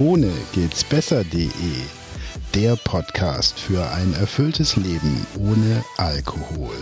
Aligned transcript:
Ohne 0.00 0.30
geht's 0.52 0.84
besser.de. 0.84 1.50
Der 2.54 2.76
Podcast 2.76 3.58
für 3.58 3.84
ein 3.90 4.12
erfülltes 4.12 4.76
Leben 4.76 5.26
ohne 5.36 5.84
Alkohol. 5.96 6.76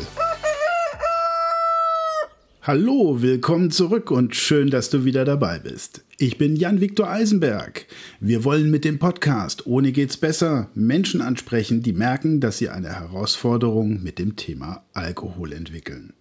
Hallo, 2.60 3.22
willkommen 3.22 3.70
zurück 3.70 4.10
und 4.10 4.36
schön, 4.36 4.68
dass 4.68 4.90
du 4.90 5.06
wieder 5.06 5.24
dabei 5.24 5.58
bist. 5.58 6.04
Ich 6.18 6.36
bin 6.36 6.56
Jan-Viktor 6.56 7.08
Eisenberg. 7.08 7.86
Wir 8.20 8.44
wollen 8.44 8.70
mit 8.70 8.84
dem 8.84 8.98
Podcast 8.98 9.66
Ohne 9.66 9.92
geht's 9.92 10.18
besser 10.18 10.68
Menschen 10.74 11.22
ansprechen, 11.22 11.82
die 11.82 11.94
merken, 11.94 12.40
dass 12.40 12.58
sie 12.58 12.68
eine 12.68 12.94
Herausforderung 13.00 14.02
mit 14.02 14.18
dem 14.18 14.36
Thema 14.36 14.84
Alkohol 14.92 15.54
entwickeln. 15.54 16.12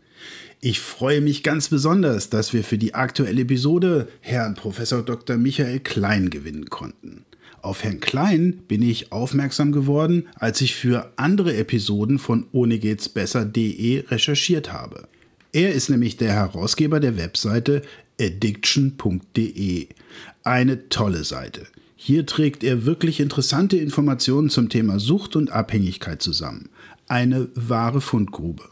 Ich 0.67 0.79
freue 0.79 1.21
mich 1.21 1.43
ganz 1.43 1.69
besonders, 1.69 2.31
dass 2.31 2.51
wir 2.51 2.63
für 2.63 2.79
die 2.79 2.95
aktuelle 2.95 3.41
Episode 3.41 4.07
Herrn 4.19 4.55
Prof. 4.55 4.81
Dr. 5.05 5.37
Michael 5.37 5.79
Klein 5.79 6.31
gewinnen 6.31 6.71
konnten. 6.71 7.23
Auf 7.61 7.83
Herrn 7.83 7.99
Klein 7.99 8.63
bin 8.67 8.81
ich 8.81 9.11
aufmerksam 9.11 9.71
geworden, 9.71 10.27
als 10.33 10.61
ich 10.61 10.73
für 10.73 11.11
andere 11.17 11.55
Episoden 11.55 12.17
von 12.17 12.47
ohne 12.51 12.79
geht's 12.79 13.09
besser.de 13.09 14.05
recherchiert 14.07 14.73
habe. 14.73 15.07
Er 15.53 15.71
ist 15.71 15.89
nämlich 15.89 16.17
der 16.17 16.33
Herausgeber 16.33 16.99
der 16.99 17.15
Webseite 17.15 17.83
addiction.de. 18.19 19.87
Eine 20.43 20.89
tolle 20.89 21.25
Seite. 21.25 21.67
Hier 21.95 22.25
trägt 22.25 22.63
er 22.63 22.87
wirklich 22.87 23.19
interessante 23.19 23.77
Informationen 23.77 24.49
zum 24.49 24.69
Thema 24.69 24.99
Sucht 24.99 25.35
und 25.35 25.51
Abhängigkeit 25.51 26.23
zusammen. 26.23 26.69
Eine 27.07 27.49
wahre 27.53 28.01
Fundgrube. 28.01 28.63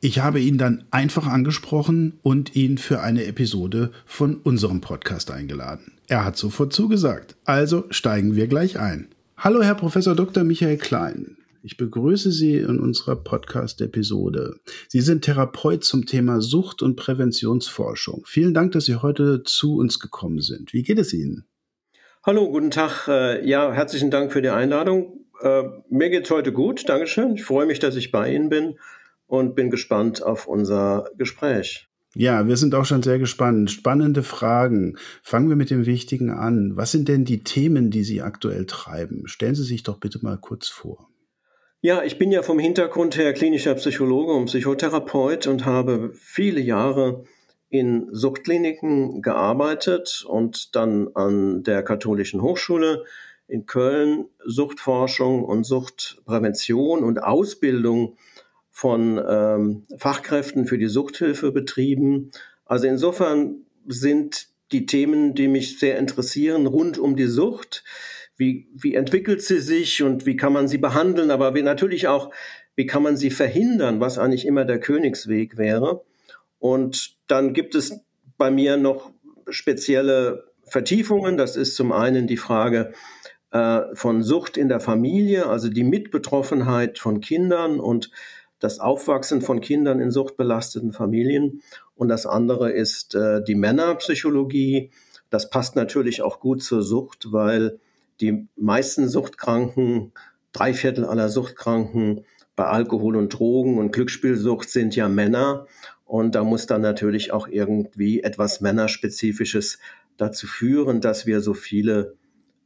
Ich 0.00 0.20
habe 0.20 0.38
ihn 0.38 0.58
dann 0.58 0.84
einfach 0.92 1.26
angesprochen 1.26 2.20
und 2.22 2.54
ihn 2.54 2.78
für 2.78 3.00
eine 3.00 3.24
Episode 3.24 3.90
von 4.06 4.36
unserem 4.36 4.80
Podcast 4.80 5.32
eingeladen. 5.32 5.94
Er 6.06 6.24
hat 6.24 6.36
sofort 6.36 6.72
zugesagt. 6.72 7.34
Also 7.44 7.84
steigen 7.90 8.36
wir 8.36 8.46
gleich 8.46 8.78
ein. 8.78 9.08
Hallo, 9.36 9.60
Herr 9.60 9.74
Professor 9.74 10.14
Dr. 10.14 10.44
Michael 10.44 10.76
Klein. 10.76 11.36
Ich 11.64 11.76
begrüße 11.76 12.30
Sie 12.30 12.58
in 12.58 12.78
unserer 12.78 13.16
Podcast-Episode. 13.16 14.60
Sie 14.86 15.00
sind 15.00 15.24
Therapeut 15.24 15.82
zum 15.82 16.06
Thema 16.06 16.40
Sucht- 16.40 16.80
und 16.80 16.94
Präventionsforschung. 16.94 18.22
Vielen 18.24 18.54
Dank, 18.54 18.70
dass 18.72 18.84
Sie 18.84 19.02
heute 19.02 19.42
zu 19.42 19.78
uns 19.78 19.98
gekommen 19.98 20.40
sind. 20.40 20.72
Wie 20.72 20.84
geht 20.84 21.00
es 21.00 21.12
Ihnen? 21.12 21.44
Hallo, 22.24 22.48
guten 22.52 22.70
Tag. 22.70 23.08
Äh, 23.08 23.44
ja, 23.44 23.72
herzlichen 23.72 24.12
Dank 24.12 24.32
für 24.32 24.42
die 24.42 24.50
Einladung. 24.50 25.24
Äh, 25.40 25.64
mir 25.90 26.08
geht 26.08 26.26
es 26.26 26.30
heute 26.30 26.52
gut. 26.52 26.88
Dankeschön. 26.88 27.34
Ich 27.34 27.44
freue 27.44 27.66
mich, 27.66 27.80
dass 27.80 27.96
ich 27.96 28.12
bei 28.12 28.32
Ihnen 28.32 28.48
bin 28.48 28.76
und 29.28 29.54
bin 29.54 29.70
gespannt 29.70 30.22
auf 30.22 30.48
unser 30.48 31.10
Gespräch. 31.16 31.88
Ja, 32.14 32.48
wir 32.48 32.56
sind 32.56 32.74
auch 32.74 32.86
schon 32.86 33.02
sehr 33.02 33.18
gespannt. 33.18 33.70
Spannende 33.70 34.24
Fragen. 34.24 34.96
Fangen 35.22 35.48
wir 35.50 35.56
mit 35.56 35.70
dem 35.70 35.86
Wichtigen 35.86 36.30
an. 36.30 36.72
Was 36.74 36.90
sind 36.90 37.06
denn 37.06 37.24
die 37.24 37.44
Themen, 37.44 37.90
die 37.90 38.02
Sie 38.02 38.22
aktuell 38.22 38.66
treiben? 38.66 39.28
Stellen 39.28 39.54
Sie 39.54 39.62
sich 39.62 39.84
doch 39.84 39.98
bitte 40.00 40.18
mal 40.22 40.38
kurz 40.38 40.68
vor. 40.68 41.08
Ja, 41.80 42.02
ich 42.02 42.18
bin 42.18 42.32
ja 42.32 42.42
vom 42.42 42.58
Hintergrund 42.58 43.16
her 43.16 43.32
klinischer 43.34 43.74
Psychologe 43.74 44.32
und 44.32 44.46
Psychotherapeut 44.46 45.46
und 45.46 45.64
habe 45.64 46.10
viele 46.14 46.60
Jahre 46.60 47.24
in 47.68 48.08
Suchtkliniken 48.10 49.22
gearbeitet 49.22 50.24
und 50.26 50.74
dann 50.74 51.08
an 51.14 51.62
der 51.62 51.82
Katholischen 51.84 52.42
Hochschule 52.42 53.04
in 53.46 53.66
Köln 53.66 54.26
Suchtforschung 54.44 55.44
und 55.44 55.64
Suchtprävention 55.64 57.04
und 57.04 57.22
Ausbildung 57.22 58.16
von 58.78 59.20
ähm, 59.28 59.86
Fachkräften 59.96 60.64
für 60.64 60.78
die 60.78 60.86
Suchthilfe 60.86 61.50
betrieben. 61.50 62.30
Also 62.64 62.86
insofern 62.86 63.64
sind 63.88 64.46
die 64.70 64.86
Themen, 64.86 65.34
die 65.34 65.48
mich 65.48 65.80
sehr 65.80 65.98
interessieren, 65.98 66.68
rund 66.68 66.96
um 66.96 67.16
die 67.16 67.26
Sucht. 67.26 67.82
Wie, 68.36 68.68
wie 68.72 68.94
entwickelt 68.94 69.42
sie 69.42 69.58
sich 69.58 70.04
und 70.04 70.26
wie 70.26 70.36
kann 70.36 70.52
man 70.52 70.68
sie 70.68 70.78
behandeln, 70.78 71.32
aber 71.32 71.56
wie, 71.56 71.62
natürlich 71.62 72.06
auch, 72.06 72.30
wie 72.76 72.86
kann 72.86 73.02
man 73.02 73.16
sie 73.16 73.32
verhindern, 73.32 73.98
was 73.98 74.16
eigentlich 74.16 74.46
immer 74.46 74.64
der 74.64 74.78
Königsweg 74.78 75.58
wäre. 75.58 76.04
Und 76.60 77.16
dann 77.26 77.54
gibt 77.54 77.74
es 77.74 77.98
bei 78.36 78.52
mir 78.52 78.76
noch 78.76 79.10
spezielle 79.48 80.52
Vertiefungen. 80.62 81.36
Das 81.36 81.56
ist 81.56 81.74
zum 81.74 81.90
einen 81.90 82.28
die 82.28 82.36
Frage 82.36 82.92
äh, 83.50 83.80
von 83.94 84.22
Sucht 84.22 84.56
in 84.56 84.68
der 84.68 84.78
Familie, 84.78 85.46
also 85.46 85.68
die 85.68 85.82
Mitbetroffenheit 85.82 87.00
von 87.00 87.20
Kindern 87.20 87.80
und 87.80 88.12
das 88.58 88.80
Aufwachsen 88.80 89.40
von 89.40 89.60
Kindern 89.60 90.00
in 90.00 90.10
suchtbelasteten 90.10 90.92
Familien. 90.92 91.62
Und 91.94 92.08
das 92.08 92.26
andere 92.26 92.70
ist 92.70 93.14
äh, 93.14 93.42
die 93.42 93.54
Männerpsychologie. 93.54 94.90
Das 95.30 95.50
passt 95.50 95.76
natürlich 95.76 96.22
auch 96.22 96.40
gut 96.40 96.62
zur 96.62 96.82
Sucht, 96.82 97.32
weil 97.32 97.78
die 98.20 98.48
meisten 98.56 99.08
Suchtkranken, 99.08 100.12
drei 100.52 100.74
Viertel 100.74 101.04
aller 101.04 101.28
Suchtkranken 101.28 102.24
bei 102.56 102.64
Alkohol 102.64 103.16
und 103.16 103.30
Drogen 103.30 103.78
und 103.78 103.92
Glücksspielsucht 103.92 104.68
sind 104.68 104.96
ja 104.96 105.08
Männer. 105.08 105.66
Und 106.04 106.34
da 106.34 106.42
muss 106.42 106.66
dann 106.66 106.80
natürlich 106.80 107.32
auch 107.32 107.46
irgendwie 107.46 108.22
etwas 108.22 108.60
Männerspezifisches 108.60 109.78
dazu 110.16 110.46
führen, 110.46 111.00
dass 111.00 111.26
wir 111.26 111.40
so 111.40 111.54
viele 111.54 112.16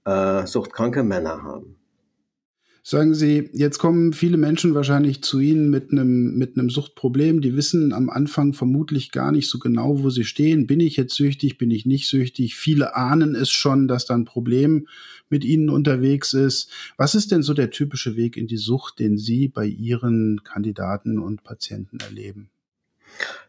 äh, 0.05 0.47
suchtkranke 0.47 1.03
Männer 1.03 1.43
haben. 1.43 1.77
Sagen 2.85 3.15
Sie, 3.15 3.49
jetzt 3.53 3.79
kommen 3.79 4.13
viele 4.13 4.37
Menschen 4.37 4.75
wahrscheinlich 4.75 5.23
zu 5.23 5.39
Ihnen 5.39 5.71
mit 5.71 5.93
einem, 5.93 6.37
mit 6.37 6.59
einem 6.59 6.69
Suchtproblem. 6.69 7.41
Die 7.41 7.55
wissen 7.55 7.93
am 7.93 8.11
Anfang 8.11 8.55
vermutlich 8.55 9.13
gar 9.13 9.31
nicht 9.31 9.49
so 9.49 9.61
genau, 9.61 10.03
wo 10.03 10.11
sie 10.11 10.25
stehen. 10.25 10.67
Bin 10.67 10.81
ich 10.81 10.97
jetzt 10.97 11.15
süchtig? 11.15 11.59
Bin 11.59 11.71
ich 11.71 11.87
nicht 11.87 12.09
süchtig? 12.09 12.57
Viele 12.57 12.97
ahnen 12.97 13.37
es 13.37 13.51
schon, 13.51 13.87
dass 13.87 14.07
da 14.07 14.15
ein 14.15 14.25
Problem 14.25 14.89
mit 15.29 15.45
Ihnen 15.45 15.71
unterwegs 15.71 16.33
ist. 16.33 16.73
Was 16.97 17.15
ist 17.15 17.31
denn 17.31 17.43
so 17.43 17.55
der 17.55 17.71
typische 17.71 18.17
Weg 18.17 18.37
in 18.37 18.49
die 18.49 18.57
Sucht, 18.57 18.99
den 18.99 19.17
Sie 19.17 19.47
bei 19.47 19.65
Ihren 19.65 20.43
Kandidaten 20.43 21.21
und 21.21 21.45
Patienten 21.45 21.99
erleben? 22.01 22.51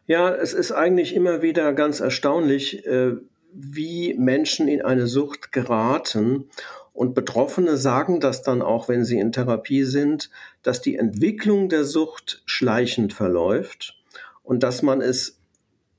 Ja, 0.06 0.32
es 0.32 0.52
ist 0.52 0.70
eigentlich 0.70 1.12
immer 1.12 1.42
wieder 1.42 1.72
ganz 1.72 1.98
erstaunlich, 1.98 2.86
äh, 2.86 3.16
wie 3.54 4.14
Menschen 4.14 4.68
in 4.68 4.82
eine 4.82 5.06
Sucht 5.06 5.52
geraten 5.52 6.48
und 6.92 7.14
Betroffene 7.14 7.76
sagen 7.76 8.20
das 8.20 8.42
dann 8.42 8.62
auch, 8.62 8.88
wenn 8.88 9.04
sie 9.04 9.18
in 9.18 9.32
Therapie 9.32 9.82
sind, 9.82 10.30
dass 10.62 10.80
die 10.80 10.96
Entwicklung 10.96 11.68
der 11.68 11.84
Sucht 11.84 12.42
schleichend 12.46 13.12
verläuft 13.12 14.00
und 14.42 14.62
dass 14.62 14.82
man 14.82 15.00
es, 15.00 15.40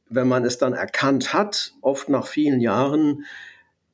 wenn 0.10 0.28
man 0.28 0.46
es 0.46 0.58
dann 0.58 0.74
erkannt 0.74 1.34
hat, 1.34 1.74
oft 1.82 2.08
nach 2.10 2.28
vielen 2.28 2.62
Jahren 2.62 3.26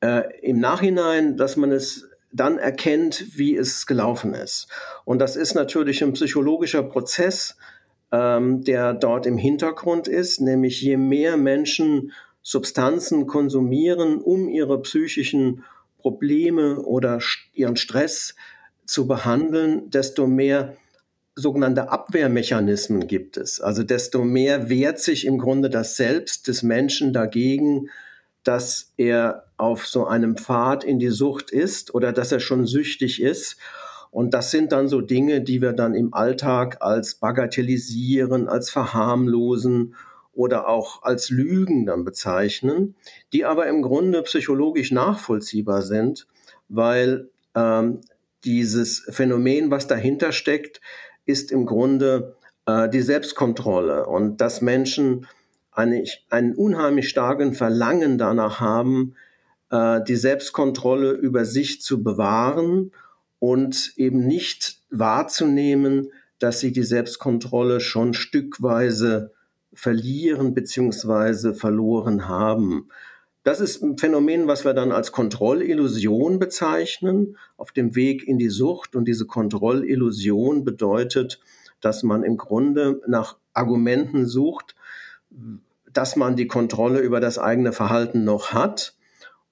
äh, 0.00 0.22
im 0.42 0.60
Nachhinein, 0.60 1.36
dass 1.36 1.56
man 1.56 1.72
es 1.72 2.08
dann 2.32 2.58
erkennt, 2.58 3.36
wie 3.36 3.56
es 3.56 3.86
gelaufen 3.86 4.34
ist. 4.34 4.68
Und 5.04 5.18
das 5.18 5.36
ist 5.36 5.54
natürlich 5.54 6.02
ein 6.02 6.12
psychologischer 6.12 6.82
Prozess, 6.82 7.56
ähm, 8.12 8.62
der 8.62 8.94
dort 8.94 9.26
im 9.26 9.38
Hintergrund 9.38 10.06
ist, 10.06 10.40
nämlich 10.40 10.80
je 10.80 10.96
mehr 10.96 11.36
Menschen 11.36 12.12
Substanzen 12.42 13.26
konsumieren, 13.26 14.20
um 14.20 14.48
ihre 14.48 14.80
psychischen 14.82 15.64
Probleme 15.98 16.80
oder 16.80 17.20
ihren 17.52 17.76
Stress 17.76 18.34
zu 18.84 19.06
behandeln, 19.06 19.90
desto 19.90 20.26
mehr 20.26 20.76
sogenannte 21.34 21.90
Abwehrmechanismen 21.90 23.06
gibt 23.06 23.36
es. 23.36 23.60
Also 23.60 23.84
desto 23.84 24.24
mehr 24.24 24.68
wehrt 24.68 24.98
sich 24.98 25.24
im 25.24 25.38
Grunde 25.38 25.70
das 25.70 25.96
Selbst 25.96 26.48
des 26.48 26.62
Menschen 26.62 27.12
dagegen, 27.12 27.88
dass 28.44 28.92
er 28.96 29.44
auf 29.56 29.86
so 29.86 30.06
einem 30.06 30.36
Pfad 30.36 30.84
in 30.84 30.98
die 30.98 31.08
Sucht 31.08 31.50
ist 31.50 31.94
oder 31.94 32.12
dass 32.12 32.32
er 32.32 32.40
schon 32.40 32.66
süchtig 32.66 33.22
ist. 33.22 33.56
Und 34.10 34.34
das 34.34 34.50
sind 34.50 34.72
dann 34.72 34.88
so 34.88 35.00
Dinge, 35.00 35.40
die 35.40 35.62
wir 35.62 35.72
dann 35.72 35.94
im 35.94 36.12
Alltag 36.12 36.78
als 36.80 37.14
bagatellisieren, 37.14 38.48
als 38.48 38.68
verharmlosen 38.68 39.94
oder 40.32 40.68
auch 40.68 41.02
als 41.02 41.30
Lügen 41.30 41.86
dann 41.86 42.04
bezeichnen, 42.04 42.94
die 43.32 43.44
aber 43.44 43.66
im 43.66 43.82
Grunde 43.82 44.22
psychologisch 44.22 44.90
nachvollziehbar 44.90 45.82
sind, 45.82 46.26
weil 46.68 47.28
ähm, 47.54 48.00
dieses 48.44 49.06
Phänomen, 49.10 49.70
was 49.70 49.86
dahinter 49.86 50.32
steckt, 50.32 50.80
ist 51.26 51.52
im 51.52 51.66
Grunde 51.66 52.36
äh, 52.66 52.88
die 52.88 53.02
Selbstkontrolle. 53.02 54.06
Und 54.06 54.40
dass 54.40 54.62
Menschen 54.62 55.26
eine, 55.70 56.04
einen 56.30 56.54
unheimlich 56.54 57.08
starken 57.08 57.54
Verlangen 57.54 58.18
danach 58.18 58.60
haben, 58.60 59.14
äh, 59.70 60.00
die 60.02 60.16
Selbstkontrolle 60.16 61.12
über 61.12 61.44
sich 61.44 61.80
zu 61.80 62.02
bewahren 62.02 62.92
und 63.38 63.92
eben 63.96 64.26
nicht 64.26 64.78
wahrzunehmen, 64.90 66.10
dass 66.38 66.60
sie 66.60 66.72
die 66.72 66.82
Selbstkontrolle 66.82 67.80
schon 67.80 68.14
stückweise 68.14 69.32
verlieren 69.74 70.54
beziehungsweise 70.54 71.54
verloren 71.54 72.28
haben. 72.28 72.88
Das 73.44 73.60
ist 73.60 73.82
ein 73.82 73.98
Phänomen, 73.98 74.46
was 74.46 74.64
wir 74.64 74.72
dann 74.72 74.92
als 74.92 75.10
Kontrollillusion 75.10 76.38
bezeichnen, 76.38 77.36
auf 77.56 77.72
dem 77.72 77.96
Weg 77.96 78.26
in 78.26 78.38
die 78.38 78.50
Sucht. 78.50 78.94
Und 78.94 79.06
diese 79.06 79.26
Kontrollillusion 79.26 80.64
bedeutet, 80.64 81.40
dass 81.80 82.04
man 82.04 82.22
im 82.22 82.36
Grunde 82.36 83.00
nach 83.08 83.36
Argumenten 83.52 84.26
sucht, 84.26 84.76
dass 85.92 86.14
man 86.16 86.36
die 86.36 86.46
Kontrolle 86.46 87.00
über 87.00 87.20
das 87.20 87.38
eigene 87.38 87.72
Verhalten 87.72 88.24
noch 88.24 88.52
hat. 88.52 88.94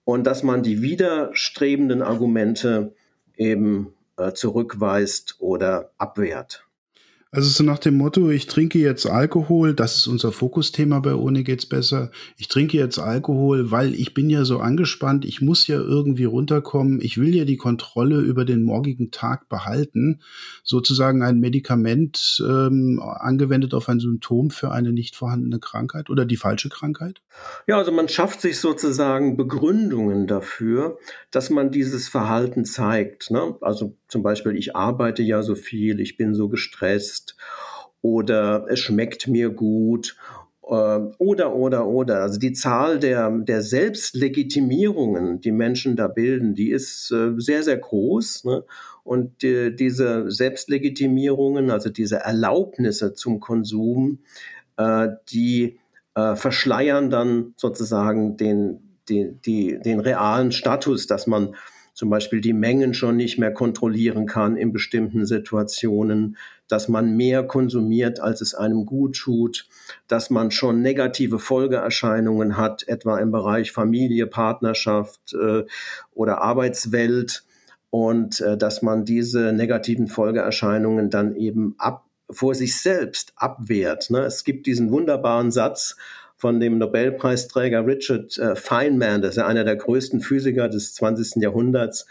und 0.05 0.25
dass 0.27 0.43
man 0.43 0.63
die 0.63 0.83
widerstrebenden 0.83 2.03
Argumente 2.03 2.95
eben 3.37 3.95
äh, 4.17 4.33
zurückweist 4.33 5.37
oder 5.39 5.93
abwehrt. 5.99 6.67
Also 7.33 7.49
so 7.49 7.63
nach 7.63 7.79
dem 7.79 7.97
Motto, 7.97 8.29
ich 8.31 8.49
trinke 8.49 8.81
jetzt 8.81 9.07
Alkohol, 9.07 9.73
das 9.73 9.99
ist 9.99 10.09
unser 10.09 10.33
Fokusthema 10.33 10.99
bei 10.99 11.15
Ohne 11.15 11.45
geht's 11.45 11.65
besser. 11.65 12.11
Ich 12.37 12.49
trinke 12.49 12.77
jetzt 12.77 12.99
Alkohol, 12.99 13.71
weil 13.71 13.95
ich 13.95 14.15
bin 14.15 14.31
ja 14.31 14.45
so 14.45 14.59
angespannt, 14.59 15.25
ich 15.25 15.41
muss 15.41 15.69
ja 15.69 15.77
irgendwie 15.77 16.25
runterkommen, 16.25 17.01
ich 17.01 17.19
will 17.19 17.33
ja 17.33 17.45
die 17.45 17.57
Kontrolle 17.57 18.19
über 18.19 18.45
den 18.45 18.65
morgigen 18.65 19.13
Tag 19.13 19.49
behalten. 19.49 20.23
Sozusagen 20.65 21.23
ein 21.23 21.39
Medikament 21.39 22.43
ähm, 22.45 23.01
angewendet 23.01 23.75
auf 23.75 23.89
ein 23.89 24.01
Symptom 24.01 24.51
für 24.51 24.73
eine 24.73 24.91
nicht 24.91 25.15
vorhandene 25.15 25.61
Krankheit 25.61 26.11
oder 26.11 26.25
die 26.25 26.37
falsche 26.37 26.69
Krankheit? 26.69 27.23
Ja, 27.69 27.79
also 27.79 27.93
man 27.93 28.09
schafft 28.09 28.41
sich 28.41 28.59
sozusagen 28.59 29.37
Begründungen 29.37 30.27
dafür, 30.27 30.99
dass 31.31 31.49
man 31.49 31.71
dieses 31.71 32.09
Verhalten 32.09 32.65
zeigt. 32.65 33.31
Ne? 33.31 33.55
Also 33.61 33.97
zum 34.11 34.23
Beispiel, 34.23 34.57
ich 34.57 34.77
arbeite 34.77 35.23
ja 35.23 35.43
so 35.43 35.55
viel, 35.55 36.01
ich 36.01 36.17
bin 36.17 36.35
so 36.35 36.49
gestresst 36.49 37.37
oder 38.03 38.67
es 38.69 38.81
schmeckt 38.81 39.29
mir 39.29 39.51
gut 39.51 40.17
äh, 40.71 41.01
oder, 41.19 41.55
oder, 41.55 41.87
oder. 41.87 42.23
Also 42.23 42.39
die 42.39 42.53
Zahl 42.53 42.99
der, 42.99 43.31
der 43.31 43.63
Selbstlegitimierungen, 43.63 45.41
die 45.41 45.53
Menschen 45.53 45.97
da 45.97 46.09
bilden, 46.09 46.55
die 46.55 46.71
ist 46.71 47.11
äh, 47.11 47.33
sehr, 47.39 47.63
sehr 47.63 47.79
groß. 47.79 48.45
Ne? 48.45 48.65
Und 49.03 49.43
die, 49.43 49.75
diese 49.75 50.31
Selbstlegitimierungen, 50.31 51.71
also 51.71 51.91
diese 51.91 52.17
Erlaubnisse 52.17 53.15
zum 53.15 53.41
Konsum, 53.41 54.21
äh, 54.77 55.09
die 55.31 55.79
äh, 56.15 56.37
verschleiern 56.37 57.11
dann 57.11 57.55
sozusagen 57.57 58.37
den, 58.37 58.81
den, 59.09 59.41
die, 59.43 59.79
den 59.79 60.01
realen 60.01 60.53
Status, 60.53 61.07
dass 61.07 61.27
man 61.27 61.55
zum 62.01 62.09
Beispiel 62.09 62.41
die 62.41 62.55
Mengen 62.55 62.95
schon 62.95 63.19
nicht 63.19 63.37
mehr 63.37 63.53
kontrollieren 63.53 64.25
kann 64.25 64.57
in 64.57 64.73
bestimmten 64.73 65.27
Situationen, 65.27 66.39
dass 66.67 66.89
man 66.89 67.15
mehr 67.15 67.43
konsumiert, 67.43 68.21
als 68.21 68.41
es 68.41 68.55
einem 68.55 68.87
gut 68.87 69.17
tut, 69.17 69.69
dass 70.09 70.31
man 70.31 70.51
schon 70.51 70.81
negative 70.81 71.39
Folgeerscheinungen 71.39 72.57
hat, 72.57 72.89
etwa 72.89 73.19
im 73.19 73.31
Bereich 73.31 73.73
Familie, 73.73 74.27
Partnerschaft 74.27 75.35
äh, 75.35 75.65
oder 76.15 76.41
Arbeitswelt 76.41 77.45
und 77.91 78.41
äh, 78.41 78.57
dass 78.57 78.81
man 78.81 79.05
diese 79.05 79.53
negativen 79.53 80.09
Folgeerscheinungen 80.09 81.11
dann 81.11 81.37
eben 81.37 81.75
ab, 81.77 82.07
vor 82.31 82.55
sich 82.55 82.81
selbst 82.81 83.35
abwehrt. 83.37 84.09
Ne? 84.09 84.21
Es 84.21 84.45
gibt 84.45 84.67
diesen 84.67 84.91
wunderbaren 84.91 85.51
Satz, 85.51 85.99
von 86.41 86.59
dem 86.59 86.79
Nobelpreisträger 86.79 87.87
Richard 87.87 88.39
äh, 88.39 88.57
Feynman, 88.57 89.21
das 89.21 89.37
ist 89.37 89.43
einer 89.43 89.63
der 89.63 89.77
größten 89.77 90.23
Physiker 90.23 90.71
des 90.71 90.95
20. 90.95 91.43
Jahrhunderts. 91.43 92.07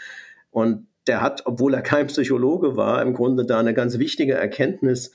Und 0.51 0.85
der 1.07 1.21
hat, 1.21 1.41
obwohl 1.45 1.73
er 1.73 1.81
kein 1.81 2.05
Psychologe 2.07 2.75
war, 2.75 3.01
im 3.01 3.15
Grunde 3.15 3.43
da 3.43 3.59
eine 3.59 3.73
ganz 3.73 3.97
wichtige 3.97 4.35
Erkenntnis 4.35 5.11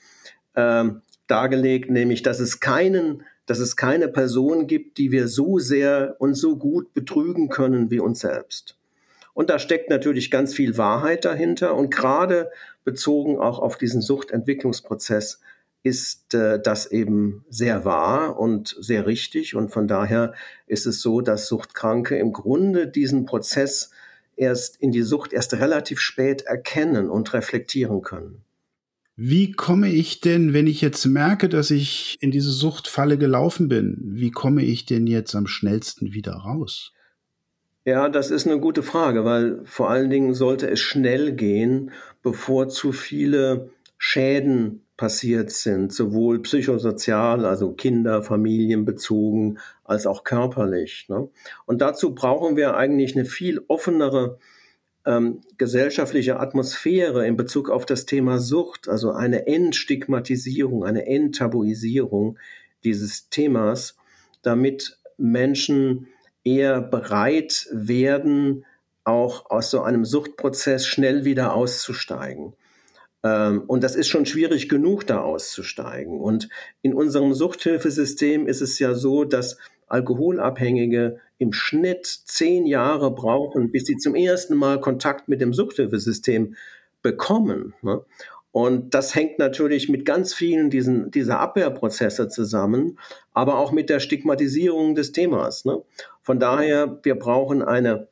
ähm, 0.56 1.02
dargelegt, 1.28 1.90
nämlich, 1.90 2.22
dass 2.22 2.40
es 2.40 2.58
keinen, 2.58 3.22
dass 3.46 3.60
es 3.60 3.76
keine 3.76 4.08
Person 4.08 4.66
gibt, 4.66 4.98
die 4.98 5.12
wir 5.12 5.28
so 5.28 5.60
sehr 5.60 6.16
und 6.18 6.34
so 6.34 6.56
gut 6.56 6.92
betrügen 6.92 7.48
können 7.48 7.92
wie 7.92 8.00
uns 8.00 8.18
selbst. 8.18 8.76
Und 9.32 9.48
da 9.48 9.60
steckt 9.60 9.90
natürlich 9.90 10.32
ganz 10.32 10.54
viel 10.54 10.76
Wahrheit 10.76 11.24
dahinter 11.24 11.76
und 11.76 11.94
gerade 11.94 12.50
bezogen 12.84 13.38
auch 13.38 13.60
auf 13.60 13.78
diesen 13.78 14.02
Suchtentwicklungsprozess 14.02 15.40
ist 15.84 16.32
äh, 16.32 16.58
das 16.60 16.90
eben 16.90 17.44
sehr 17.50 17.84
wahr 17.84 18.40
und 18.40 18.74
sehr 18.80 19.06
richtig. 19.06 19.54
Und 19.54 19.70
von 19.70 19.86
daher 19.86 20.32
ist 20.66 20.86
es 20.86 21.00
so, 21.00 21.20
dass 21.20 21.46
Suchtkranke 21.46 22.16
im 22.16 22.32
Grunde 22.32 22.88
diesen 22.88 23.26
Prozess 23.26 23.90
erst 24.34 24.76
in 24.80 24.90
die 24.90 25.02
Sucht 25.02 25.32
erst 25.32 25.52
relativ 25.54 26.00
spät 26.00 26.42
erkennen 26.42 27.10
und 27.10 27.32
reflektieren 27.34 28.00
können. 28.00 28.42
Wie 29.14 29.52
komme 29.52 29.92
ich 29.92 30.20
denn, 30.20 30.54
wenn 30.54 30.66
ich 30.66 30.80
jetzt 30.80 31.04
merke, 31.04 31.48
dass 31.48 31.70
ich 31.70 32.16
in 32.20 32.30
diese 32.30 32.50
Suchtfalle 32.50 33.18
gelaufen 33.18 33.68
bin, 33.68 33.98
wie 34.00 34.30
komme 34.30 34.64
ich 34.64 34.86
denn 34.86 35.06
jetzt 35.06 35.36
am 35.36 35.46
schnellsten 35.46 36.14
wieder 36.14 36.32
raus? 36.32 36.92
Ja, 37.84 38.08
das 38.08 38.30
ist 38.30 38.46
eine 38.46 38.58
gute 38.58 38.82
Frage, 38.82 39.26
weil 39.26 39.60
vor 39.66 39.90
allen 39.90 40.08
Dingen 40.08 40.32
sollte 40.32 40.68
es 40.68 40.80
schnell 40.80 41.32
gehen, 41.32 41.90
bevor 42.22 42.70
zu 42.70 42.92
viele 42.92 43.70
Schäden 43.98 44.83
passiert 44.96 45.50
sind, 45.50 45.92
sowohl 45.92 46.40
psychosozial, 46.42 47.44
also 47.44 47.72
Kinder, 47.72 48.22
Familien 48.22 48.84
bezogen, 48.84 49.58
als 49.82 50.06
auch 50.06 50.24
körperlich. 50.24 51.06
Ne? 51.08 51.28
Und 51.66 51.80
dazu 51.80 52.14
brauchen 52.14 52.56
wir 52.56 52.76
eigentlich 52.76 53.16
eine 53.16 53.24
viel 53.24 53.60
offenere 53.66 54.38
ähm, 55.04 55.40
gesellschaftliche 55.58 56.38
Atmosphäre 56.38 57.26
in 57.26 57.36
Bezug 57.36 57.70
auf 57.70 57.86
das 57.86 58.06
Thema 58.06 58.38
Sucht, 58.38 58.88
also 58.88 59.12
eine 59.12 59.46
Entstigmatisierung, 59.46 60.84
eine 60.84 61.06
Enttabuisierung 61.06 62.38
dieses 62.84 63.28
Themas, 63.28 63.96
damit 64.42 64.98
Menschen 65.16 66.06
eher 66.44 66.80
bereit 66.80 67.68
werden, 67.72 68.64
auch 69.04 69.50
aus 69.50 69.70
so 69.70 69.82
einem 69.82 70.04
Suchtprozess 70.04 70.86
schnell 70.86 71.24
wieder 71.24 71.54
auszusteigen. 71.54 72.54
Ähm, 73.24 73.62
und 73.66 73.82
das 73.82 73.96
ist 73.96 74.08
schon 74.08 74.26
schwierig 74.26 74.68
genug, 74.68 75.06
da 75.06 75.22
auszusteigen. 75.22 76.20
Und 76.20 76.48
in 76.82 76.94
unserem 76.94 77.32
Suchthilfesystem 77.32 78.46
ist 78.46 78.60
es 78.60 78.78
ja 78.78 78.94
so, 78.94 79.24
dass 79.24 79.56
Alkoholabhängige 79.88 81.18
im 81.38 81.52
Schnitt 81.52 82.06
zehn 82.06 82.66
Jahre 82.66 83.12
brauchen, 83.12 83.72
bis 83.72 83.86
sie 83.86 83.96
zum 83.96 84.14
ersten 84.14 84.54
Mal 84.54 84.80
Kontakt 84.80 85.28
mit 85.28 85.40
dem 85.40 85.52
Suchthilfesystem 85.52 86.54
bekommen. 87.02 87.74
Ne? 87.82 88.02
Und 88.52 88.94
das 88.94 89.14
hängt 89.14 89.38
natürlich 89.38 89.88
mit 89.88 90.04
ganz 90.04 90.32
vielen 90.32 90.70
diesen, 90.70 91.10
dieser 91.10 91.40
Abwehrprozesse 91.40 92.28
zusammen, 92.28 92.98
aber 93.32 93.58
auch 93.58 93.72
mit 93.72 93.90
der 93.90 93.98
Stigmatisierung 93.98 94.94
des 94.94 95.12
Themas. 95.12 95.64
Ne? 95.64 95.82
Von 96.22 96.38
daher, 96.38 97.00
wir 97.02 97.16
brauchen 97.16 97.62
eine 97.62 98.06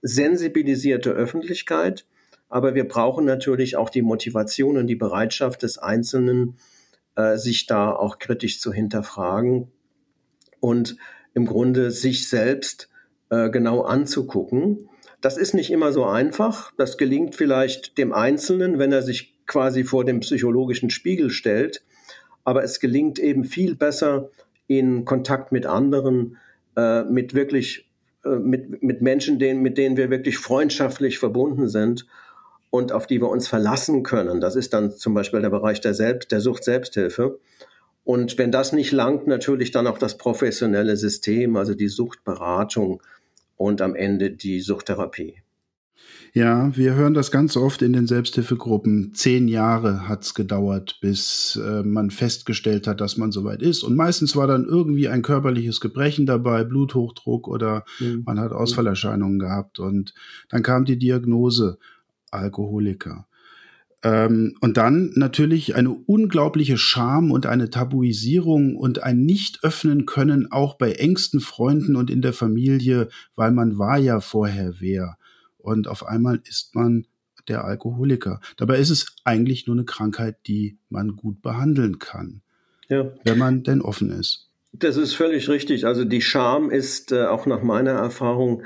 sensibilisierte 0.00 1.10
Öffentlichkeit, 1.10 2.06
aber 2.52 2.74
wir 2.74 2.86
brauchen 2.86 3.24
natürlich 3.24 3.76
auch 3.76 3.88
die 3.88 4.02
Motivation 4.02 4.76
und 4.76 4.86
die 4.86 4.94
Bereitschaft 4.94 5.62
des 5.62 5.78
Einzelnen, 5.78 6.58
äh, 7.16 7.38
sich 7.38 7.64
da 7.64 7.90
auch 7.90 8.18
kritisch 8.18 8.60
zu 8.60 8.74
hinterfragen 8.74 9.68
und 10.60 10.98
im 11.32 11.46
Grunde 11.46 11.90
sich 11.90 12.28
selbst 12.28 12.90
äh, 13.30 13.48
genau 13.48 13.80
anzugucken. 13.80 14.90
Das 15.22 15.38
ist 15.38 15.54
nicht 15.54 15.70
immer 15.70 15.92
so 15.92 16.04
einfach. 16.04 16.72
Das 16.76 16.98
gelingt 16.98 17.36
vielleicht 17.36 17.96
dem 17.96 18.12
Einzelnen, 18.12 18.78
wenn 18.78 18.92
er 18.92 19.00
sich 19.00 19.34
quasi 19.46 19.82
vor 19.82 20.04
dem 20.04 20.20
psychologischen 20.20 20.90
Spiegel 20.90 21.30
stellt. 21.30 21.82
Aber 22.44 22.62
es 22.62 22.80
gelingt 22.80 23.18
eben 23.18 23.44
viel 23.44 23.76
besser 23.76 24.28
in 24.66 25.06
Kontakt 25.06 25.52
mit 25.52 25.64
anderen, 25.64 26.36
äh, 26.76 27.02
mit 27.04 27.32
wirklich, 27.32 27.88
mit, 28.24 28.82
mit 28.82 29.00
Menschen, 29.00 29.38
denen, 29.38 29.62
mit 29.62 29.78
denen 29.78 29.96
wir 29.96 30.10
wirklich 30.10 30.36
freundschaftlich 30.36 31.18
verbunden 31.18 31.68
sind 31.70 32.06
und 32.72 32.90
auf 32.90 33.06
die 33.06 33.20
wir 33.20 33.28
uns 33.28 33.48
verlassen 33.48 34.02
können. 34.02 34.40
Das 34.40 34.56
ist 34.56 34.72
dann 34.72 34.92
zum 34.92 35.12
Beispiel 35.12 35.42
der 35.42 35.50
Bereich 35.50 35.82
der, 35.82 35.92
Selbst, 35.92 36.32
der 36.32 36.40
Sucht-Selbsthilfe. 36.40 37.38
Und 38.02 38.38
wenn 38.38 38.50
das 38.50 38.72
nicht 38.72 38.92
langt, 38.92 39.26
natürlich 39.26 39.72
dann 39.72 39.86
auch 39.86 39.98
das 39.98 40.16
professionelle 40.16 40.96
System, 40.96 41.56
also 41.56 41.74
die 41.74 41.88
Suchtberatung 41.88 43.02
und 43.58 43.82
am 43.82 43.94
Ende 43.94 44.30
die 44.30 44.62
Suchttherapie. 44.62 45.42
Ja, 46.32 46.74
wir 46.74 46.94
hören 46.94 47.12
das 47.12 47.30
ganz 47.30 47.58
oft 47.58 47.82
in 47.82 47.92
den 47.92 48.06
Selbsthilfegruppen. 48.06 49.12
Zehn 49.12 49.48
Jahre 49.48 50.08
hat's 50.08 50.32
gedauert, 50.32 50.96
bis 51.02 51.60
äh, 51.62 51.82
man 51.82 52.10
festgestellt 52.10 52.86
hat, 52.86 53.02
dass 53.02 53.18
man 53.18 53.32
soweit 53.32 53.60
ist. 53.60 53.82
Und 53.82 53.96
meistens 53.96 54.34
war 54.34 54.46
dann 54.46 54.64
irgendwie 54.64 55.08
ein 55.08 55.20
körperliches 55.20 55.82
Gebrechen 55.82 56.24
dabei, 56.24 56.64
Bluthochdruck 56.64 57.48
oder 57.48 57.84
mhm. 58.00 58.22
man 58.24 58.40
hat 58.40 58.52
Ausfallerscheinungen 58.52 59.38
gehabt. 59.38 59.78
Und 59.78 60.14
dann 60.48 60.62
kam 60.62 60.86
die 60.86 60.98
Diagnose. 60.98 61.76
Alkoholiker. 62.32 63.26
Ähm, 64.04 64.56
und 64.60 64.76
dann 64.76 65.12
natürlich 65.14 65.76
eine 65.76 65.90
unglaubliche 65.90 66.76
Scham 66.76 67.30
und 67.30 67.46
eine 67.46 67.70
Tabuisierung 67.70 68.76
und 68.76 69.02
ein 69.02 69.24
Nicht-Öffnen 69.24 70.06
können 70.06 70.50
auch 70.50 70.74
bei 70.74 70.92
engsten 70.92 71.40
Freunden 71.40 71.94
und 71.94 72.10
in 72.10 72.20
der 72.20 72.32
Familie, 72.32 73.08
weil 73.36 73.52
man 73.52 73.78
war 73.78 73.98
ja 73.98 74.20
vorher 74.20 74.74
wer. 74.80 75.18
Und 75.58 75.86
auf 75.86 76.04
einmal 76.06 76.40
ist 76.44 76.74
man 76.74 77.06
der 77.48 77.64
Alkoholiker. 77.64 78.40
Dabei 78.56 78.78
ist 78.78 78.90
es 78.90 79.16
eigentlich 79.24 79.66
nur 79.66 79.76
eine 79.76 79.84
Krankheit, 79.84 80.36
die 80.46 80.78
man 80.88 81.16
gut 81.16 81.42
behandeln 81.42 81.98
kann, 81.98 82.42
ja. 82.88 83.12
wenn 83.24 83.38
man 83.38 83.62
denn 83.62 83.80
offen 83.80 84.10
ist. 84.10 84.48
Das 84.72 84.96
ist 84.96 85.14
völlig 85.14 85.48
richtig. 85.48 85.86
Also 85.86 86.04
die 86.04 86.22
Scham 86.22 86.70
ist 86.70 87.12
äh, 87.12 87.26
auch 87.26 87.46
nach 87.46 87.62
meiner 87.62 87.92
Erfahrung 87.92 88.62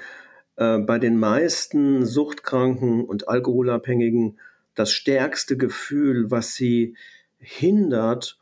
äh, 0.56 0.78
bei 0.78 0.98
den 0.98 1.18
meisten 1.18 2.04
Suchtkranken 2.04 3.04
und 3.04 3.28
Alkoholabhängigen 3.28 4.38
das 4.75 4.92
stärkste 4.92 5.56
Gefühl, 5.56 6.30
was 6.30 6.54
sie 6.54 6.96
hindert, 7.38 8.38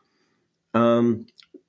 ähm, 0.75 1.27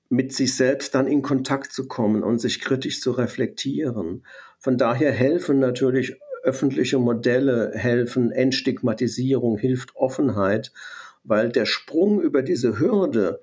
mit 0.09 0.33
sich 0.33 0.55
selbst 0.55 0.95
dann 0.95 1.07
in 1.07 1.21
Kontakt 1.21 1.71
zu 1.73 1.87
kommen 1.87 2.23
und 2.23 2.39
sich 2.39 2.61
kritisch 2.61 3.01
zu 3.01 3.11
reflektieren. 3.11 4.25
Von 4.59 4.77
daher 4.77 5.11
helfen 5.11 5.59
natürlich 5.59 6.19
öffentliche 6.43 6.99
Modelle, 6.99 7.71
helfen 7.73 8.31
Entstigmatisierung, 8.31 9.57
hilft 9.57 9.95
Offenheit, 9.95 10.71
weil 11.23 11.49
der 11.49 11.65
Sprung 11.65 12.21
über 12.21 12.43
diese 12.43 12.79
Hürde, 12.79 13.41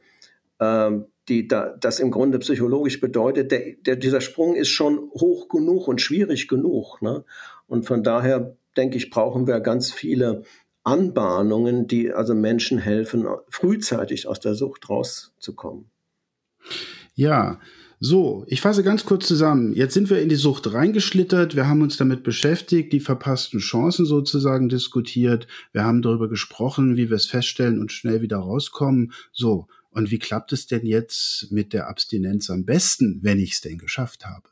äh, 0.61 0.91
die 1.29 1.47
da, 1.47 1.77
das 1.81 2.01
im 2.01 2.11
Grunde 2.11 2.39
psychologisch 2.39 3.01
bedeutet, 3.01 3.53
der, 3.53 3.75
der, 3.87 3.97
dieser 3.97 4.21
Sprung 4.21 4.55
ist 4.55 4.71
schon 4.71 5.11
hoch 5.13 5.49
genug 5.49 5.89
und 5.89 6.01
schwierig 6.01 6.49
genug. 6.49 7.01
Ne? 7.01 7.25
Und 7.67 7.87
von 7.87 8.03
daher 8.03 8.57
denke 8.77 8.97
ich, 8.97 9.11
brauchen 9.11 9.47
wir 9.47 9.61
ganz 9.61 9.93
viele 9.93 10.43
Anbahnungen, 10.85 11.87
die 11.87 12.13
also 12.13 12.35
Menschen 12.35 12.79
helfen, 12.79 13.27
frühzeitig 13.49 14.27
aus 14.27 14.41
der 14.41 14.55
Sucht 14.55 14.89
rauszukommen. 14.89 15.91
Ja, 17.15 17.61
so, 18.05 18.45
ich 18.49 18.61
fasse 18.61 18.83
ganz 18.83 19.05
kurz 19.05 19.29
zusammen. 19.29 19.75
Jetzt 19.75 19.95
sind 19.95 20.11
wir 20.11 20.21
in 20.21 20.29
die 20.29 20.35
Sucht 20.35 20.73
reingeschlittert, 20.73 21.55
wir 21.55 21.69
haben 21.69 21.83
uns 21.83 21.97
damit 21.97 22.25
beschäftigt, 22.25 22.93
die 22.93 22.99
verpassten 22.99 23.61
Chancen 23.61 24.07
sozusagen 24.07 24.69
diskutiert, 24.69 25.47
wir 25.71 25.85
haben 25.85 26.03
darüber 26.03 26.29
gesprochen, 26.29 26.97
wie 26.97 27.11
wir 27.11 27.17
es 27.17 27.27
feststellen 27.27 27.81
und 27.81 27.93
schnell 27.93 28.21
wieder 28.21 28.39
rauskommen. 28.39 29.13
So, 29.31 29.69
und 29.93 30.11
wie 30.11 30.19
klappt 30.19 30.53
es 30.53 30.67
denn 30.67 30.87
jetzt 30.87 31.49
mit 31.51 31.73
der 31.73 31.89
Abstinenz 31.89 32.51
am 32.51 32.65
besten, 32.65 33.21
wenn 33.23 33.39
ich 33.39 33.53
es 33.53 33.61
denn 33.61 33.79
geschafft 33.79 34.25
habe? 34.25 34.49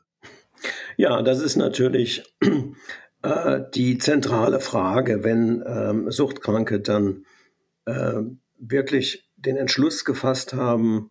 Ja, 0.97 1.21
das 1.21 1.41
ist 1.41 1.55
natürlich 1.55 2.23
äh, 3.23 3.61
die 3.73 3.97
zentrale 3.97 4.59
Frage, 4.59 5.23
wenn 5.23 5.63
ähm, 5.65 6.11
Suchtkranke 6.11 6.79
dann 6.79 7.25
äh, 7.85 8.21
wirklich 8.59 9.29
den 9.37 9.57
Entschluss 9.57 10.05
gefasst 10.05 10.53
haben, 10.53 11.09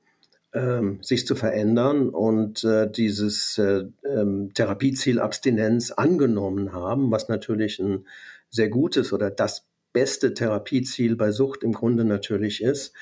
ähm, 0.52 1.02
sich 1.02 1.26
zu 1.26 1.34
verändern 1.34 2.08
und 2.08 2.64
äh, 2.64 2.90
dieses 2.90 3.58
äh, 3.58 3.84
ähm, 4.04 4.52
Therapieziel 4.54 5.20
Abstinenz 5.20 5.90
angenommen 5.90 6.72
haben, 6.72 7.10
was 7.10 7.28
natürlich 7.28 7.78
ein 7.78 8.06
sehr 8.48 8.68
gutes 8.68 9.12
oder 9.12 9.30
das 9.30 9.66
beste 9.92 10.34
Therapieziel 10.34 11.16
bei 11.16 11.32
Sucht 11.32 11.62
im 11.62 11.72
Grunde 11.72 12.04
natürlich 12.04 12.62
ist. 12.62 12.94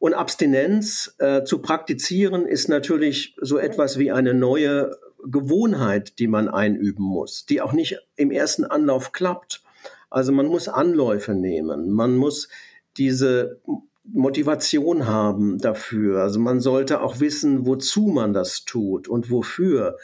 Und 0.00 0.14
Abstinenz 0.14 1.14
äh, 1.18 1.44
zu 1.44 1.60
praktizieren 1.60 2.46
ist 2.46 2.68
natürlich 2.68 3.36
so 3.38 3.58
etwas 3.58 3.98
wie 3.98 4.10
eine 4.10 4.32
neue 4.32 4.96
Gewohnheit, 5.24 6.18
die 6.18 6.26
man 6.26 6.48
einüben 6.48 7.04
muss, 7.04 7.44
die 7.44 7.60
auch 7.60 7.74
nicht 7.74 7.98
im 8.16 8.30
ersten 8.30 8.64
Anlauf 8.64 9.12
klappt. 9.12 9.62
Also 10.08 10.32
man 10.32 10.46
muss 10.46 10.68
Anläufe 10.68 11.34
nehmen, 11.34 11.90
man 11.90 12.16
muss 12.16 12.48
diese 12.96 13.60
Motivation 14.04 15.06
haben 15.06 15.58
dafür. 15.58 16.22
Also 16.22 16.40
man 16.40 16.60
sollte 16.60 17.02
auch 17.02 17.20
wissen, 17.20 17.66
wozu 17.66 18.06
man 18.06 18.32
das 18.32 18.64
tut 18.64 19.06
und 19.06 19.30
wofür. 19.30 19.98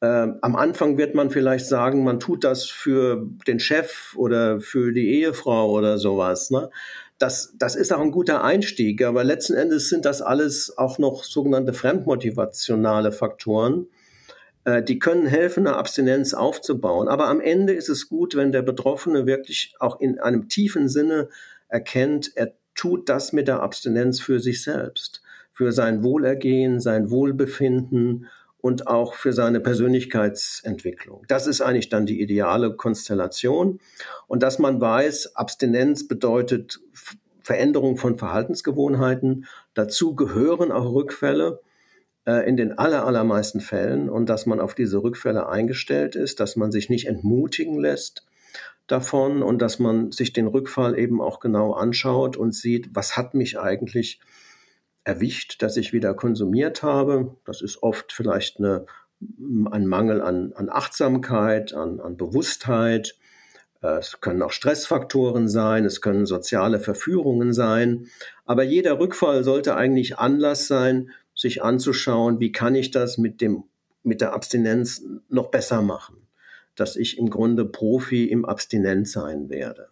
Äh, 0.00 0.28
am 0.40 0.56
Anfang 0.56 0.96
wird 0.96 1.14
man 1.14 1.30
vielleicht 1.30 1.66
sagen, 1.66 2.04
man 2.04 2.20
tut 2.20 2.42
das 2.42 2.64
für 2.64 3.28
den 3.46 3.60
Chef 3.60 4.14
oder 4.16 4.60
für 4.60 4.92
die 4.92 5.20
Ehefrau 5.20 5.70
oder 5.70 5.98
sowas. 5.98 6.50
Ne? 6.50 6.70
Das, 7.18 7.54
das 7.58 7.76
ist 7.76 7.92
auch 7.92 8.00
ein 8.00 8.10
guter 8.10 8.44
Einstieg, 8.44 9.02
aber 9.02 9.24
letzten 9.24 9.54
Endes 9.54 9.88
sind 9.88 10.04
das 10.04 10.20
alles 10.20 10.76
auch 10.76 10.98
noch 10.98 11.24
sogenannte 11.24 11.72
fremdmotivationale 11.72 13.10
Faktoren. 13.10 13.86
Äh, 14.64 14.82
die 14.82 14.98
können 14.98 15.26
helfen, 15.26 15.66
eine 15.66 15.76
Abstinenz 15.76 16.34
aufzubauen. 16.34 17.08
Aber 17.08 17.28
am 17.28 17.40
Ende 17.40 17.72
ist 17.72 17.88
es 17.88 18.08
gut, 18.08 18.36
wenn 18.36 18.52
der 18.52 18.62
Betroffene 18.62 19.24
wirklich 19.24 19.74
auch 19.78 20.00
in 20.00 20.18
einem 20.18 20.48
tiefen 20.48 20.88
Sinne 20.88 21.28
erkennt, 21.68 22.32
er 22.34 22.52
tut 22.74 23.08
das 23.08 23.32
mit 23.32 23.48
der 23.48 23.62
Abstinenz 23.62 24.20
für 24.20 24.40
sich 24.40 24.62
selbst, 24.62 25.22
für 25.52 25.72
sein 25.72 26.02
Wohlergehen, 26.02 26.80
sein 26.80 27.10
Wohlbefinden 27.10 28.26
und 28.66 28.88
auch 28.88 29.14
für 29.14 29.32
seine 29.32 29.60
Persönlichkeitsentwicklung. 29.60 31.22
Das 31.28 31.46
ist 31.46 31.60
eigentlich 31.60 31.88
dann 31.88 32.04
die 32.04 32.20
ideale 32.20 32.74
Konstellation. 32.74 33.78
Und 34.26 34.42
dass 34.42 34.58
man 34.58 34.80
weiß, 34.80 35.36
Abstinenz 35.36 36.08
bedeutet 36.08 36.80
Veränderung 37.44 37.96
von 37.96 38.18
Verhaltensgewohnheiten. 38.18 39.46
Dazu 39.74 40.16
gehören 40.16 40.72
auch 40.72 40.92
Rückfälle 40.92 41.60
äh, 42.24 42.48
in 42.48 42.56
den 42.56 42.76
aller, 42.76 43.06
allermeisten 43.06 43.60
Fällen 43.60 44.10
und 44.10 44.28
dass 44.28 44.46
man 44.46 44.58
auf 44.58 44.74
diese 44.74 45.00
Rückfälle 45.00 45.48
eingestellt 45.48 46.16
ist, 46.16 46.40
dass 46.40 46.56
man 46.56 46.72
sich 46.72 46.90
nicht 46.90 47.06
entmutigen 47.06 47.78
lässt 47.78 48.26
davon 48.88 49.44
und 49.44 49.62
dass 49.62 49.78
man 49.78 50.10
sich 50.10 50.32
den 50.32 50.48
Rückfall 50.48 50.98
eben 50.98 51.20
auch 51.20 51.38
genau 51.38 51.74
anschaut 51.74 52.36
und 52.36 52.52
sieht, 52.52 52.88
was 52.96 53.16
hat 53.16 53.34
mich 53.34 53.60
eigentlich 53.60 54.18
erwischt, 55.06 55.62
dass 55.62 55.76
ich 55.76 55.92
wieder 55.92 56.14
konsumiert 56.14 56.82
habe. 56.82 57.36
Das 57.44 57.62
ist 57.62 57.82
oft 57.82 58.12
vielleicht 58.12 58.58
eine, 58.58 58.86
ein 59.70 59.86
Mangel 59.86 60.20
an, 60.20 60.52
an 60.54 60.68
Achtsamkeit, 60.68 61.72
an, 61.72 62.00
an 62.00 62.16
Bewusstheit. 62.16 63.16
Äh, 63.82 63.98
es 63.98 64.20
können 64.20 64.42
auch 64.42 64.50
Stressfaktoren 64.50 65.48
sein, 65.48 65.84
es 65.84 66.00
können 66.00 66.26
soziale 66.26 66.80
Verführungen 66.80 67.52
sein. 67.52 68.08
Aber 68.46 68.64
jeder 68.64 68.98
Rückfall 68.98 69.44
sollte 69.44 69.76
eigentlich 69.76 70.18
Anlass 70.18 70.66
sein, 70.66 71.10
sich 71.36 71.62
anzuschauen, 71.62 72.40
wie 72.40 72.50
kann 72.50 72.74
ich 72.74 72.90
das 72.90 73.16
mit, 73.16 73.40
dem, 73.40 73.62
mit 74.02 74.20
der 74.20 74.32
Abstinenz 74.32 75.04
noch 75.28 75.52
besser 75.52 75.82
machen, 75.82 76.16
dass 76.74 76.96
ich 76.96 77.16
im 77.16 77.30
Grunde 77.30 77.64
Profi 77.64 78.24
im 78.24 78.44
Abstinenz 78.44 79.12
sein 79.12 79.50
werde. 79.50 79.88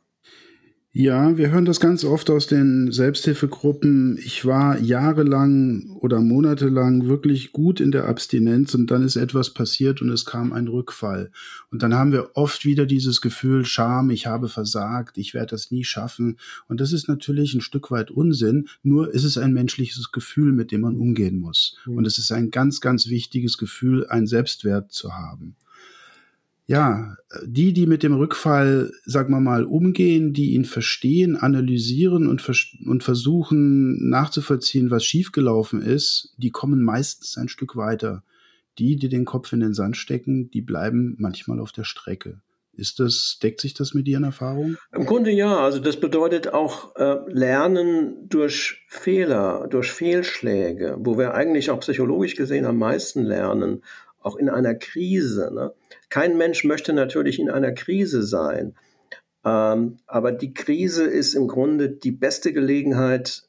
Ja, 0.96 1.36
wir 1.36 1.50
hören 1.50 1.64
das 1.64 1.80
ganz 1.80 2.04
oft 2.04 2.30
aus 2.30 2.46
den 2.46 2.92
Selbsthilfegruppen. 2.92 4.16
Ich 4.16 4.44
war 4.44 4.78
jahrelang 4.78 5.90
oder 5.98 6.20
monatelang 6.20 7.08
wirklich 7.08 7.50
gut 7.50 7.80
in 7.80 7.90
der 7.90 8.06
Abstinenz 8.06 8.76
und 8.76 8.92
dann 8.92 9.02
ist 9.02 9.16
etwas 9.16 9.50
passiert 9.50 10.02
und 10.02 10.10
es 10.10 10.24
kam 10.24 10.52
ein 10.52 10.68
Rückfall. 10.68 11.32
Und 11.72 11.82
dann 11.82 11.94
haben 11.94 12.12
wir 12.12 12.30
oft 12.34 12.64
wieder 12.64 12.86
dieses 12.86 13.20
Gefühl, 13.20 13.64
Scham, 13.64 14.08
ich 14.10 14.28
habe 14.28 14.48
versagt, 14.48 15.18
ich 15.18 15.34
werde 15.34 15.50
das 15.50 15.72
nie 15.72 15.82
schaffen. 15.82 16.38
Und 16.68 16.80
das 16.80 16.92
ist 16.92 17.08
natürlich 17.08 17.54
ein 17.54 17.60
Stück 17.60 17.90
weit 17.90 18.12
Unsinn, 18.12 18.68
nur 18.84 19.12
ist 19.12 19.24
es 19.24 19.36
ein 19.36 19.52
menschliches 19.52 20.12
Gefühl, 20.12 20.52
mit 20.52 20.70
dem 20.70 20.82
man 20.82 20.94
umgehen 20.94 21.40
muss. 21.40 21.76
Mhm. 21.86 21.96
Und 21.96 22.06
es 22.06 22.18
ist 22.18 22.30
ein 22.30 22.52
ganz, 22.52 22.80
ganz 22.80 23.08
wichtiges 23.08 23.58
Gefühl, 23.58 24.06
einen 24.06 24.28
Selbstwert 24.28 24.92
zu 24.92 25.12
haben 25.12 25.56
ja, 26.66 27.16
die, 27.44 27.74
die 27.74 27.86
mit 27.86 28.02
dem 28.02 28.14
Rückfall, 28.14 28.90
sagen 29.04 29.32
wir 29.34 29.40
mal, 29.40 29.64
umgehen, 29.64 30.32
die 30.32 30.54
ihn 30.54 30.64
verstehen, 30.64 31.36
analysieren 31.36 32.26
und, 32.26 32.40
vers 32.40 32.68
und 32.86 33.04
versuchen 33.04 34.08
nachzuvollziehen, 34.08 34.90
was 34.90 35.04
schiefgelaufen 35.04 35.82
ist, 35.82 36.34
die 36.38 36.50
kommen 36.50 36.82
meistens 36.82 37.36
ein 37.36 37.48
Stück 37.48 37.76
weiter. 37.76 38.22
Die, 38.78 38.96
die 38.96 39.08
den 39.08 39.24
Kopf 39.24 39.52
in 39.52 39.60
den 39.60 39.74
Sand 39.74 39.96
stecken, 39.96 40.50
die 40.50 40.62
bleiben 40.62 41.14
manchmal 41.18 41.60
auf 41.60 41.70
der 41.70 41.84
Strecke. 41.84 42.40
Ist 42.76 42.98
das, 42.98 43.38
deckt 43.40 43.60
sich 43.60 43.74
das 43.74 43.94
mit 43.94 44.08
Ihren 44.08 44.24
Erfahrungen? 44.24 44.78
Im 44.90 45.06
Grunde 45.06 45.30
ja. 45.30 45.58
Also 45.58 45.78
das 45.78 46.00
bedeutet 46.00 46.52
auch 46.52 46.96
äh, 46.96 47.18
Lernen 47.28 48.28
durch 48.28 48.84
Fehler, 48.88 49.68
durch 49.70 49.92
Fehlschläge, 49.92 50.96
wo 50.98 51.16
wir 51.16 51.34
eigentlich 51.34 51.70
auch 51.70 51.78
psychologisch 51.80 52.34
gesehen 52.34 52.64
am 52.64 52.78
meisten 52.78 53.22
lernen 53.22 53.82
auch 54.24 54.36
in 54.36 54.48
einer 54.48 54.74
Krise. 54.74 55.50
Ne? 55.52 55.72
Kein 56.08 56.36
Mensch 56.36 56.64
möchte 56.64 56.92
natürlich 56.92 57.38
in 57.38 57.50
einer 57.50 57.72
Krise 57.72 58.22
sein. 58.22 58.74
Ähm, 59.44 59.98
aber 60.06 60.32
die 60.32 60.54
Krise 60.54 61.04
ist 61.04 61.34
im 61.34 61.48
Grunde 61.48 61.90
die 61.90 62.12
beste 62.12 62.52
Gelegenheit, 62.52 63.42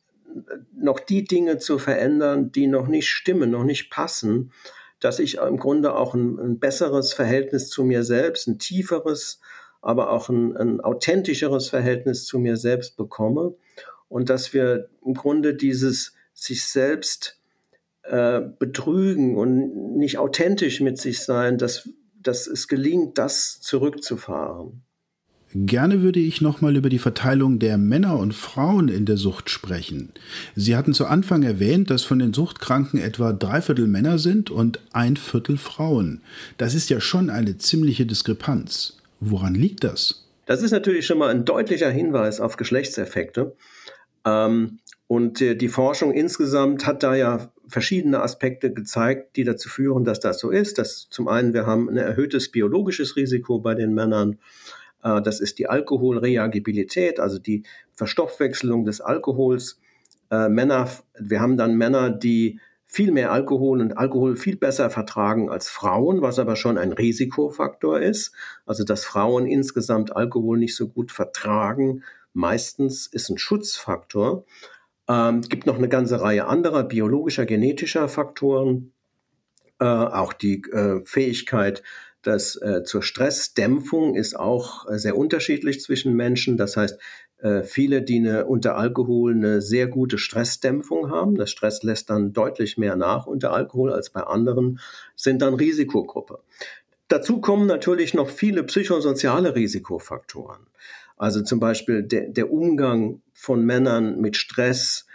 noch 0.75 0.99
die 0.99 1.23
Dinge 1.23 1.59
zu 1.59 1.79
verändern, 1.79 2.51
die 2.51 2.67
noch 2.67 2.87
nicht 2.87 3.09
stimmen, 3.09 3.51
noch 3.51 3.63
nicht 3.63 3.89
passen, 3.89 4.51
dass 4.99 5.19
ich 5.19 5.37
im 5.37 5.57
Grunde 5.57 5.95
auch 5.95 6.13
ein, 6.13 6.37
ein 6.39 6.59
besseres 6.59 7.13
Verhältnis 7.13 7.69
zu 7.69 7.85
mir 7.85 8.03
selbst, 8.03 8.47
ein 8.47 8.59
tieferes, 8.59 9.39
aber 9.81 10.11
auch 10.11 10.29
ein, 10.29 10.57
ein 10.57 10.81
authentischeres 10.81 11.69
Verhältnis 11.69 12.25
zu 12.25 12.39
mir 12.39 12.57
selbst 12.57 12.97
bekomme 12.97 13.55
und 14.09 14.29
dass 14.29 14.53
wir 14.53 14.89
im 15.05 15.13
Grunde 15.13 15.53
dieses 15.53 16.13
sich 16.33 16.65
selbst 16.65 17.39
äh, 18.09 18.41
betrügen 18.59 19.35
und 19.35 19.97
nicht 19.97 20.17
authentisch 20.17 20.81
mit 20.81 20.97
sich 20.97 21.23
sein, 21.23 21.57
dass, 21.57 21.89
dass 22.21 22.47
es 22.47 22.67
gelingt, 22.67 23.17
das 23.17 23.59
zurückzufahren. 23.61 24.83
Gerne 25.57 26.01
würde 26.01 26.19
ich 26.19 26.41
nochmal 26.41 26.75
über 26.75 26.89
die 26.89 26.99
Verteilung 26.99 27.59
der 27.59 27.77
Männer 27.77 28.19
und 28.19 28.33
Frauen 28.33 28.89
in 28.89 29.05
der 29.05 29.15
Sucht 29.15 29.49
sprechen. 29.49 30.11
Sie 30.53 30.75
hatten 30.75 30.93
zu 30.93 31.05
Anfang 31.05 31.43
erwähnt, 31.43 31.89
dass 31.89 32.03
von 32.03 32.19
den 32.19 32.33
Suchtkranken 32.33 32.99
etwa 32.99 33.31
drei 33.31 33.61
Viertel 33.61 33.87
Männer 33.87 34.19
sind 34.19 34.51
und 34.51 34.81
ein 34.91 35.15
Viertel 35.15 35.57
Frauen. 35.57 36.21
Das 36.57 36.75
ist 36.75 36.89
ja 36.89 36.99
schon 36.99 37.29
eine 37.29 37.57
ziemliche 37.57 38.05
Diskrepanz. 38.05 38.97
Woran 39.21 39.55
liegt 39.55 39.85
das? 39.85 40.27
Das 40.45 40.61
ist 40.61 40.71
natürlich 40.71 41.05
schon 41.05 41.19
mal 41.19 41.29
ein 41.29 41.45
deutlicher 41.45 41.89
Hinweis 41.89 42.41
auf 42.41 42.57
Geschlechtseffekte. 42.57 43.55
Ähm, 44.25 44.79
und 45.07 45.39
äh, 45.39 45.55
die 45.55 45.69
Forschung 45.69 46.11
insgesamt 46.11 46.85
hat 46.85 47.01
da 47.01 47.15
ja 47.15 47.49
verschiedene 47.67 48.21
Aspekte 48.21 48.73
gezeigt, 48.73 49.35
die 49.35 49.43
dazu 49.43 49.69
führen, 49.69 50.03
dass 50.03 50.19
das 50.19 50.39
so 50.39 50.51
ist. 50.51 50.77
Das 50.77 51.07
zum 51.09 51.27
einen, 51.27 51.53
wir 51.53 51.65
haben 51.65 51.89
ein 51.89 51.97
erhöhtes 51.97 52.51
biologisches 52.51 53.15
Risiko 53.15 53.59
bei 53.59 53.75
den 53.75 53.93
Männern. 53.93 54.37
Äh, 55.03 55.21
das 55.21 55.39
ist 55.39 55.59
die 55.59 55.67
Alkoholreagibilität, 55.67 57.19
also 57.19 57.39
die 57.39 57.63
Verstoffwechselung 57.93 58.85
des 58.85 59.01
Alkohols. 59.01 59.79
Äh, 60.31 60.49
Männer, 60.49 60.89
wir 61.19 61.39
haben 61.39 61.57
dann 61.57 61.75
Männer, 61.75 62.09
die 62.09 62.59
viel 62.87 63.11
mehr 63.11 63.31
Alkohol 63.31 63.81
und 63.81 63.97
Alkohol 63.97 64.37
viel 64.37 64.55
besser 64.55 64.89
vertragen 64.89 65.49
als 65.49 65.67
Frauen, 65.67 66.21
was 66.21 66.39
aber 66.39 66.55
schon 66.55 66.77
ein 66.77 66.93
Risikofaktor 66.93 67.99
ist. 67.99 68.31
Also 68.65 68.83
dass 68.83 69.03
Frauen 69.05 69.47
insgesamt 69.47 70.15
Alkohol 70.15 70.57
nicht 70.57 70.75
so 70.75 70.87
gut 70.87 71.11
vertragen, 71.11 72.03
meistens 72.33 73.07
ist 73.07 73.29
ein 73.29 73.37
Schutzfaktor. 73.37 74.45
Ähm, 75.07 75.41
gibt 75.41 75.65
noch 75.65 75.77
eine 75.77 75.89
ganze 75.89 76.21
Reihe 76.21 76.47
anderer 76.47 76.83
biologischer, 76.83 77.45
genetischer 77.45 78.07
Faktoren. 78.07 78.91
Äh, 79.79 79.85
auch 79.85 80.33
die 80.33 80.61
äh, 80.71 81.01
Fähigkeit 81.05 81.83
das, 82.25 82.55
äh, 82.55 82.83
zur 82.83 83.03
Stressdämpfung 83.03 84.15
ist 84.15 84.35
auch 84.35 84.89
äh, 84.89 84.97
sehr 84.97 85.15
unterschiedlich 85.15 85.81
zwischen 85.81 86.13
Menschen. 86.13 86.57
Das 86.57 86.75
heißt, 86.75 86.99
äh, 87.37 87.61
viele, 87.61 88.01
die 88.01 88.17
eine, 88.17 88.45
unter 88.45 88.77
Alkohol 88.77 89.33
eine 89.33 89.61
sehr 89.61 89.87
gute 89.87 90.17
Stressdämpfung 90.17 91.11
haben, 91.11 91.35
das 91.35 91.51
Stress 91.51 91.83
lässt 91.83 92.09
dann 92.09 92.33
deutlich 92.33 92.77
mehr 92.77 92.95
nach 92.95 93.27
unter 93.27 93.53
Alkohol 93.53 93.93
als 93.93 94.09
bei 94.09 94.21
anderen, 94.21 94.79
sind 95.15 95.41
dann 95.41 95.53
Risikogruppe. 95.53 96.39
Dazu 97.07 97.39
kommen 97.39 97.67
natürlich 97.67 98.15
noch 98.15 98.29
viele 98.29 98.63
psychosoziale 98.63 99.53
Risikofaktoren. 99.53 100.65
Also 101.17 101.41
zum 101.41 101.59
Beispiel 101.59 102.03
der, 102.03 102.29
der 102.29 102.51
Umgang 102.51 103.21
von 103.33 103.63
Männern 103.65 104.19
mit 104.19 104.35
Stress, 104.35 105.05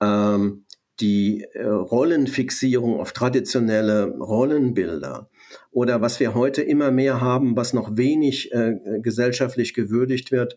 ähm, 0.00 0.64
die 1.00 1.46
äh, 1.52 1.64
Rollenfixierung 1.64 3.00
auf 3.00 3.12
traditionelle 3.12 4.08
Rollenbilder 4.18 5.28
oder 5.70 6.00
was 6.00 6.20
wir 6.20 6.34
heute 6.34 6.62
immer 6.62 6.90
mehr 6.90 7.20
haben, 7.20 7.56
was 7.56 7.72
noch 7.72 7.96
wenig 7.96 8.52
äh, 8.52 8.76
gesellschaftlich 9.02 9.74
gewürdigt 9.74 10.32
wird, 10.32 10.56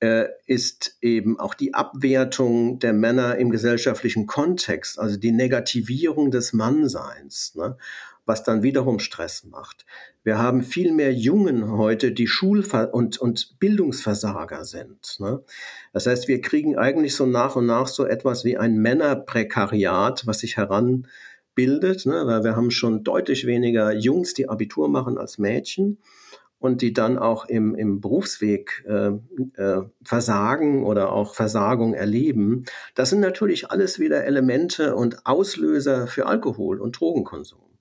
äh, 0.00 0.26
ist 0.46 0.96
eben 1.00 1.38
auch 1.38 1.54
die 1.54 1.74
Abwertung 1.74 2.78
der 2.78 2.92
Männer 2.92 3.36
im 3.36 3.50
gesellschaftlichen 3.50 4.26
Kontext, 4.26 4.98
also 4.98 5.16
die 5.18 5.32
Negativierung 5.32 6.30
des 6.30 6.52
Mannseins, 6.52 7.54
ne, 7.54 7.76
was 8.26 8.42
dann 8.42 8.62
wiederum 8.62 8.98
Stress 8.98 9.44
macht. 9.44 9.86
Wir 10.24 10.38
haben 10.38 10.62
viel 10.62 10.92
mehr 10.92 11.14
Jungen 11.14 11.70
heute, 11.70 12.12
die 12.12 12.26
Schul- 12.26 12.64
und, 12.92 13.18
und 13.18 13.58
Bildungsversager 13.60 14.64
sind. 14.64 15.16
Ne? 15.20 15.42
Das 15.92 16.06
heißt, 16.06 16.28
wir 16.28 16.40
kriegen 16.40 16.76
eigentlich 16.76 17.14
so 17.14 17.24
nach 17.24 17.56
und 17.56 17.66
nach 17.66 17.86
so 17.86 18.04
etwas 18.04 18.44
wie 18.44 18.58
ein 18.58 18.76
Männerprekariat, 18.76 20.26
was 20.26 20.40
sich 20.40 20.56
heranbildet, 20.56 22.06
ne? 22.06 22.26
weil 22.26 22.42
wir 22.42 22.56
haben 22.56 22.72
schon 22.72 23.04
deutlich 23.04 23.46
weniger 23.46 23.94
Jungs, 23.94 24.34
die 24.34 24.48
Abitur 24.48 24.88
machen 24.88 25.16
als 25.16 25.38
Mädchen 25.38 25.98
und 26.58 26.82
die 26.82 26.92
dann 26.92 27.18
auch 27.18 27.44
im, 27.44 27.76
im 27.76 28.00
Berufsweg 28.00 28.84
äh, 28.88 29.12
äh, 29.62 29.82
versagen 30.02 30.84
oder 30.84 31.12
auch 31.12 31.34
Versagung 31.34 31.94
erleben, 31.94 32.64
das 32.96 33.10
sind 33.10 33.20
natürlich 33.20 33.70
alles 33.70 34.00
wieder 34.00 34.24
Elemente 34.24 34.96
und 34.96 35.24
Auslöser 35.26 36.08
für 36.08 36.26
Alkohol 36.26 36.80
und 36.80 36.98
Drogenkonsum. 36.98 37.75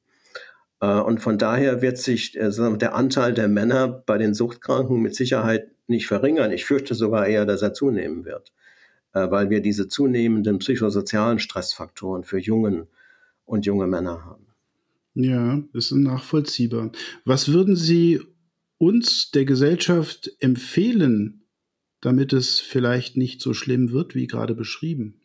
Äh, 0.86 1.00
und 1.02 1.20
von 1.20 1.38
daher 1.38 1.82
wird 1.82 1.98
sich 1.98 2.36
äh, 2.38 2.52
der 2.78 2.96
Anteil 2.96 3.34
der 3.34 3.48
Männer 3.48 3.88
bei 3.88 4.18
den 4.18 4.34
Suchtkranken 4.34 5.02
mit 5.02 5.16
Sicherheit 5.16 5.72
nicht 5.88 6.08
verringern. 6.08 6.52
Ich 6.52 6.66
fürchte 6.66 6.96
sogar 6.96 7.28
eher, 7.28 7.46
dass 7.46 7.62
er 7.62 7.74
zunehmen 7.74 8.26
wird, 8.26 8.54
äh, 9.14 9.30
weil 9.32 9.50
wir 9.50 9.62
diese 9.62 9.88
zunehmenden 9.88 10.60
psychosozialen 10.60 11.40
Stressfaktoren 11.40 12.24
für 12.24 12.40
Jungen 12.40 12.88
und 13.46 13.66
junge 13.66 13.88
Männer 13.88 14.26
haben. 14.26 14.46
Ja, 15.16 15.62
ist 15.74 15.92
nachvollziehbar. 15.92 16.92
Was 17.24 17.52
würden 17.52 17.76
Sie 17.76 18.22
uns 18.78 19.32
der 19.32 19.46
Gesellschaft 19.46 20.32
empfehlen, 20.40 21.46
damit 22.02 22.34
es 22.34 22.60
vielleicht 22.60 23.16
nicht 23.16 23.42
so 23.42 23.54
schlimm 23.54 23.92
wird, 23.92 24.14
wie 24.14 24.28
gerade 24.28 24.54
beschrieben? 24.54 25.22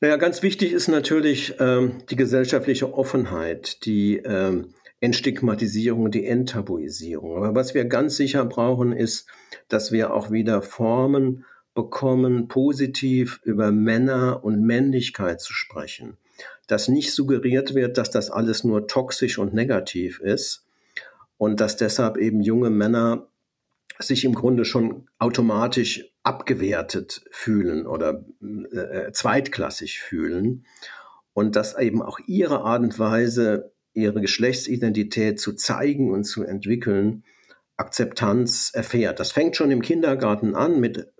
Naja, 0.00 0.16
ganz 0.16 0.42
wichtig 0.42 0.72
ist 0.72 0.88
natürlich 0.88 1.54
ähm, 1.58 2.02
die 2.10 2.16
gesellschaftliche 2.16 2.92
Offenheit, 2.92 3.84
die 3.86 4.18
ähm, 4.18 4.74
Entstigmatisierung, 5.00 6.10
die 6.10 6.26
Enttabuisierung. 6.26 7.36
Aber 7.36 7.54
was 7.54 7.74
wir 7.74 7.84
ganz 7.86 8.16
sicher 8.16 8.44
brauchen, 8.44 8.92
ist, 8.92 9.26
dass 9.68 9.92
wir 9.92 10.12
auch 10.12 10.30
wieder 10.30 10.62
Formen 10.62 11.44
bekommen, 11.74 12.48
positiv 12.48 13.40
über 13.42 13.72
Männer 13.72 14.44
und 14.44 14.62
Männlichkeit 14.62 15.40
zu 15.40 15.52
sprechen. 15.52 16.16
Dass 16.66 16.88
nicht 16.88 17.12
suggeriert 17.12 17.74
wird, 17.74 17.96
dass 17.96 18.10
das 18.10 18.30
alles 18.30 18.64
nur 18.64 18.88
toxisch 18.88 19.38
und 19.38 19.54
negativ 19.54 20.20
ist, 20.20 20.66
und 21.38 21.60
dass 21.60 21.76
deshalb 21.76 22.16
eben 22.16 22.40
junge 22.40 22.70
Männer 22.70 23.28
sich 23.98 24.24
im 24.24 24.34
Grunde 24.34 24.64
schon 24.64 25.08
automatisch 25.18 26.10
abgewertet 26.26 27.24
fühlen 27.30 27.86
oder 27.86 28.24
äh, 28.72 29.12
zweitklassig 29.12 30.00
fühlen 30.00 30.66
und 31.32 31.54
dass 31.54 31.78
eben 31.78 32.02
auch 32.02 32.18
ihre 32.26 32.62
Art 32.62 32.82
und 32.82 32.98
Weise, 32.98 33.72
ihre 33.92 34.20
Geschlechtsidentität 34.20 35.38
zu 35.38 35.52
zeigen 35.52 36.10
und 36.10 36.24
zu 36.24 36.42
entwickeln, 36.42 37.22
Akzeptanz 37.76 38.72
erfährt. 38.74 39.20
Das 39.20 39.30
fängt 39.30 39.54
schon 39.54 39.70
im 39.70 39.82
Kindergarten 39.82 40.56
an 40.56 40.80
mit 40.80 41.12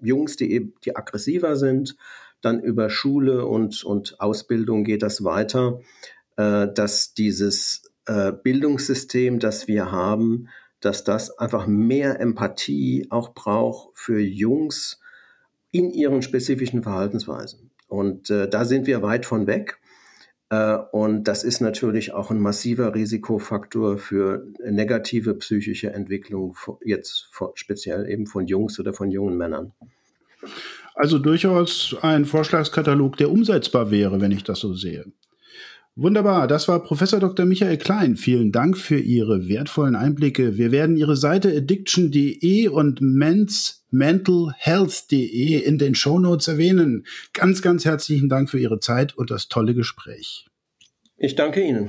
Jungs, 0.00 0.36
die 0.36 0.50
eben 0.52 0.74
die 0.84 0.96
aggressiver 0.96 1.56
sind, 1.56 1.96
dann 2.40 2.60
über 2.60 2.88
Schule 2.88 3.44
und, 3.44 3.84
und 3.84 4.20
Ausbildung 4.20 4.84
geht 4.84 5.02
das 5.02 5.22
weiter, 5.22 5.80
äh, 6.36 6.68
dass 6.72 7.12
dieses 7.12 7.82
äh, 8.06 8.32
Bildungssystem, 8.32 9.38
das 9.38 9.68
wir 9.68 9.92
haben, 9.92 10.48
dass 10.86 11.02
das 11.02 11.36
einfach 11.36 11.66
mehr 11.66 12.20
Empathie 12.20 13.08
auch 13.10 13.34
braucht 13.34 13.88
für 13.98 14.20
Jungs 14.20 15.00
in 15.72 15.90
ihren 15.90 16.22
spezifischen 16.22 16.84
Verhaltensweisen. 16.84 17.72
Und 17.88 18.30
äh, 18.30 18.48
da 18.48 18.64
sind 18.64 18.86
wir 18.86 19.02
weit 19.02 19.26
von 19.26 19.48
weg. 19.48 19.80
Äh, 20.48 20.76
und 20.92 21.24
das 21.24 21.42
ist 21.42 21.60
natürlich 21.60 22.12
auch 22.12 22.30
ein 22.30 22.38
massiver 22.38 22.94
Risikofaktor 22.94 23.98
für 23.98 24.46
negative 24.64 25.34
psychische 25.34 25.90
Entwicklung, 25.92 26.56
jetzt 26.84 27.30
speziell 27.54 28.08
eben 28.08 28.28
von 28.28 28.46
Jungs 28.46 28.78
oder 28.78 28.92
von 28.92 29.10
jungen 29.10 29.36
Männern. 29.36 29.72
Also 30.94 31.18
durchaus 31.18 31.96
ein 32.00 32.26
Vorschlagskatalog, 32.26 33.16
der 33.16 33.32
umsetzbar 33.32 33.90
wäre, 33.90 34.20
wenn 34.20 34.30
ich 34.30 34.44
das 34.44 34.60
so 34.60 34.72
sehe. 34.72 35.04
Wunderbar, 35.98 36.46
das 36.46 36.68
war 36.68 36.82
Professor 36.82 37.20
Dr. 37.20 37.46
Michael 37.46 37.78
Klein. 37.78 38.16
Vielen 38.16 38.52
Dank 38.52 38.76
für 38.76 38.98
Ihre 38.98 39.48
wertvollen 39.48 39.96
Einblicke. 39.96 40.58
Wir 40.58 40.70
werden 40.70 40.98
Ihre 40.98 41.16
Seite 41.16 41.56
addiction.de 41.56 42.68
und 42.68 43.00
mensmentalhealth.de 43.00 45.64
in 45.64 45.78
den 45.78 45.94
Shownotes 45.94 46.48
erwähnen. 46.48 47.06
Ganz, 47.32 47.62
ganz 47.62 47.86
herzlichen 47.86 48.28
Dank 48.28 48.50
für 48.50 48.58
Ihre 48.58 48.78
Zeit 48.78 49.16
und 49.16 49.30
das 49.30 49.48
tolle 49.48 49.72
Gespräch. 49.72 50.44
Ich 51.16 51.34
danke 51.34 51.62
Ihnen. 51.62 51.88